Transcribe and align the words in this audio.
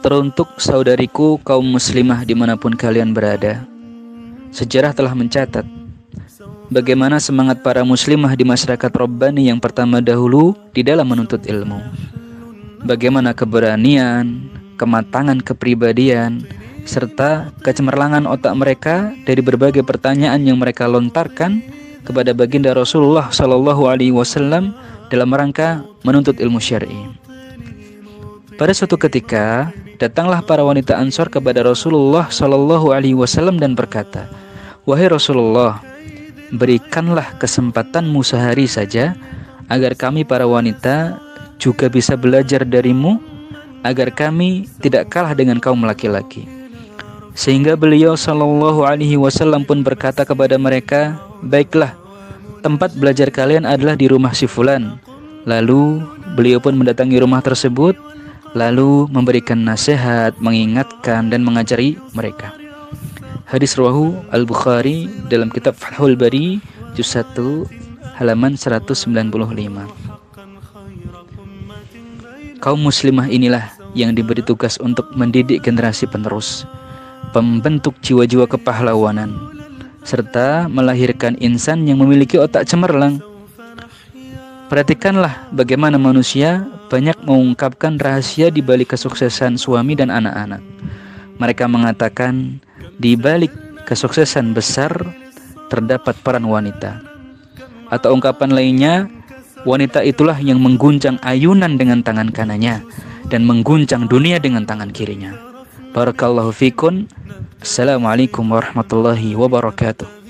Teruntuk 0.00 0.48
saudariku 0.56 1.36
kaum 1.44 1.76
muslimah 1.76 2.24
di 2.24 2.32
mana 2.32 2.56
pun 2.56 2.72
kalian 2.72 3.12
berada 3.12 3.68
Sejarah 4.48 4.96
telah 4.96 5.12
mencatat 5.12 5.68
Bagaimana 6.72 7.20
semangat 7.20 7.60
para 7.60 7.84
muslimah 7.84 8.32
di 8.32 8.48
masyarakat 8.48 8.88
Rabbani 8.96 9.52
yang 9.52 9.60
pertama 9.60 10.00
dahulu 10.00 10.56
di 10.72 10.80
dalam 10.80 11.04
menuntut 11.04 11.44
ilmu. 11.44 11.84
Bagaimana 12.88 13.36
keberanian, 13.36 14.48
kematangan 14.80 15.44
kepribadian, 15.44 16.48
serta 16.88 17.52
kecemerlangan 17.60 18.24
otak 18.24 18.56
mereka 18.56 19.12
dari 19.28 19.44
berbagai 19.44 19.84
pertanyaan 19.84 20.40
yang 20.48 20.56
mereka 20.56 20.88
lontarkan 20.88 21.60
kepada 22.08 22.32
baginda 22.32 22.72
Rasulullah 22.72 23.28
Shallallahu 23.28 23.84
Alaihi 23.84 24.16
Wasallam 24.16 24.72
dalam 25.10 25.28
rangka 25.34 25.82
menuntut 26.06 26.38
ilmu 26.38 26.62
syar'i. 26.62 27.10
Pada 28.54 28.70
suatu 28.70 28.94
ketika, 29.00 29.74
datanglah 29.98 30.44
para 30.44 30.62
wanita 30.62 30.96
Ansor 30.96 31.32
kepada 31.32 31.64
Rasulullah 31.64 32.28
Shallallahu 32.28 32.92
Alaihi 32.92 33.16
Wasallam 33.16 33.58
dan 33.58 33.74
berkata, 33.74 34.30
Wahai 34.84 35.10
Rasulullah, 35.10 35.82
berikanlah 36.54 37.40
kesempatanmu 37.40 38.20
sehari 38.22 38.70
saja 38.70 39.16
agar 39.66 39.96
kami 39.96 40.28
para 40.28 40.44
wanita 40.44 41.18
juga 41.60 41.88
bisa 41.88 42.16
belajar 42.16 42.64
darimu 42.64 43.20
agar 43.80 44.12
kami 44.12 44.68
tidak 44.84 45.08
kalah 45.08 45.32
dengan 45.32 45.56
kaum 45.56 45.80
laki-laki. 45.84 46.44
Sehingga 47.32 47.78
beliau 47.80 48.18
Shallallahu 48.18 48.84
Alaihi 48.84 49.16
Wasallam 49.16 49.64
pun 49.64 49.80
berkata 49.80 50.26
kepada 50.28 50.60
mereka, 50.60 51.16
baiklah, 51.40 51.96
tempat 52.60 52.92
belajar 52.92 53.32
kalian 53.32 53.64
adalah 53.64 53.96
di 53.96 54.04
rumah 54.10 54.36
si 54.36 54.44
Fulan. 54.44 55.00
Lalu 55.48 56.04
beliau 56.36 56.60
pun 56.60 56.76
mendatangi 56.76 57.20
rumah 57.20 57.40
tersebut, 57.40 57.96
lalu 58.52 59.08
memberikan 59.08 59.60
nasihat, 59.62 60.36
mengingatkan 60.42 61.30
dan 61.32 61.40
mengajari 61.46 61.96
mereka. 62.12 62.52
Hadis 63.50 63.74
rawahu 63.74 64.14
Al-Bukhari 64.30 65.10
dalam 65.26 65.50
kitab 65.50 65.74
Fathul 65.74 66.14
Bari 66.14 66.62
juz 66.94 67.10
1 67.14 67.34
halaman 68.20 68.54
195. 68.54 69.10
Kaum 72.60 72.80
muslimah 72.84 73.26
inilah 73.32 73.72
yang 73.96 74.12
diberi 74.12 74.44
tugas 74.44 74.76
untuk 74.78 75.08
mendidik 75.16 75.64
generasi 75.64 76.04
penerus, 76.04 76.68
pembentuk 77.32 77.96
jiwa-jiwa 78.04 78.44
kepahlawanan, 78.44 79.32
serta 80.04 80.68
melahirkan 80.68 81.40
insan 81.40 81.88
yang 81.88 81.98
memiliki 81.98 82.36
otak 82.36 82.68
cemerlang. 82.68 83.18
Perhatikanlah 84.70 85.50
bagaimana 85.50 85.98
manusia 85.98 86.62
banyak 86.86 87.26
mengungkapkan 87.26 87.98
rahasia 87.98 88.54
di 88.54 88.62
balik 88.62 88.94
kesuksesan 88.94 89.58
suami 89.58 89.98
dan 89.98 90.14
anak-anak. 90.14 90.62
Mereka 91.42 91.66
mengatakan 91.66 92.62
di 92.94 93.18
balik 93.18 93.50
kesuksesan 93.82 94.54
besar 94.54 94.94
terdapat 95.74 96.14
peran 96.22 96.46
wanita. 96.46 97.02
Atau 97.90 98.14
ungkapan 98.14 98.54
lainnya, 98.54 99.10
wanita 99.66 100.06
itulah 100.06 100.38
yang 100.38 100.62
mengguncang 100.62 101.18
ayunan 101.26 101.74
dengan 101.74 102.06
tangan 102.06 102.30
kanannya 102.30 102.86
dan 103.26 103.42
mengguncang 103.42 104.06
dunia 104.06 104.38
dengan 104.38 104.70
tangan 104.70 104.94
kirinya. 104.94 105.34
Barakallahu 105.90 106.54
fikun. 106.54 107.10
Assalamualaikum 107.58 108.46
warahmatullahi 108.46 109.34
wabarakatuh. 109.34 110.20